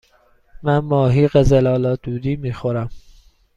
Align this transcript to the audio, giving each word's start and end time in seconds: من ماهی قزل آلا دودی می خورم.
من 0.63 0.77
ماهی 0.79 1.27
قزل 1.27 1.67
آلا 1.67 1.95
دودی 1.95 2.35
می 2.35 2.53
خورم. 2.53 2.89